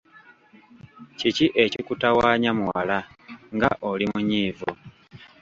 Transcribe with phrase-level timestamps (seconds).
[1.17, 2.97] Kiki ekikutawaanya muwala,
[3.57, 4.69] nga oli munyiivu?